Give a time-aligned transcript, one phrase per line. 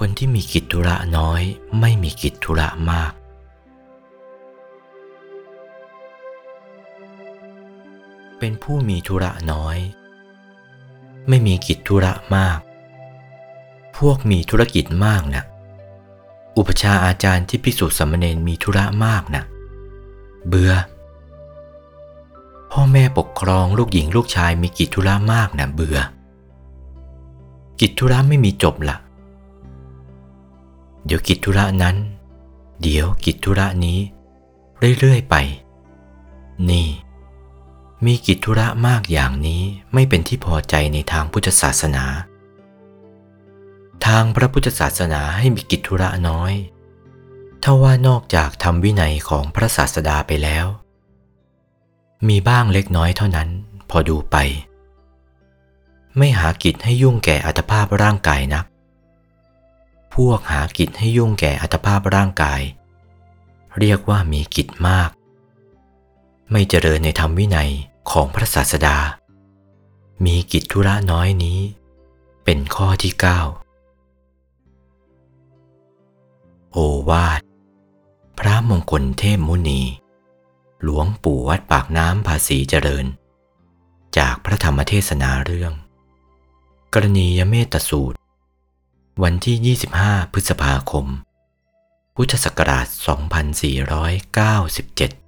[0.00, 1.42] คนที่มีกิจธุระน้อย
[1.80, 3.12] ไม่มีกิจธุระมาก
[8.38, 9.76] เป็นผู้มีธุระน้อย
[11.28, 12.58] ไม่มีกิจธุระมาก
[13.96, 15.44] พวกมีธุรกิจมากนะ
[16.56, 19.42] อุปชาอาจารย์ที่พิสูจน์สามเณรมีธุระมากนะ
[20.48, 20.72] เบื่อ
[22.70, 25.98] พ่อแม่ปกครองลูกหญิงลูกชายมีกิจธุระมากนะเบื่อ
[27.80, 28.96] กิจธุระไม่มีจบละ
[31.06, 31.96] เดี๋ยวกิจธุระนั้น
[32.82, 33.98] เดี๋ยวกิจธุระนี้
[34.98, 35.36] เรื่อยๆไป
[36.70, 36.88] นี่
[38.04, 39.62] มีกิจธุระมากอย่างนี้
[39.94, 42.04] ไม่เป็นที่พอใจในทางพุทธศาสนา
[44.06, 46.52] ทางพระพุทธศาสนาให้มีกิจธุระน้อย
[47.62, 50.66] ถ้าว่านอกจากทำวินัยของพระศาสดาไปแล้ว
[52.28, 53.48] มีบ้างเล็กน้อยเท่านั้น
[53.90, 54.36] พอดูไป
[56.18, 58.64] ไม่หากิจให้ยุ่งแก่อัตภาพร่างกายนัก
[60.14, 62.60] พวกหากิจให้ยุ่งแก่อัตภาพร่างกาย
[63.78, 65.10] เรียกว่ามีกิจมาก
[66.50, 67.70] ไม่เจริญในธรรมวินัย
[68.10, 68.98] ของพระศาสดา
[70.24, 71.60] มีกิจธุระน้อยนี้
[72.44, 73.40] เป็นข้อที่เก้า
[76.72, 76.78] โอ
[77.10, 77.40] วาท
[78.38, 79.82] พระมงคลเทพมุนี
[80.82, 83.06] หลวงปู่วัดปากน้ำภาษีเจริญ
[84.18, 85.72] จากพระธรรมเทศนาเรื่อง
[86.92, 88.18] กรณียเมตสูตร
[89.22, 91.06] วันที่ 25 พฤษภาคม
[92.16, 92.86] พุทธศักราช
[95.18, 95.23] 2497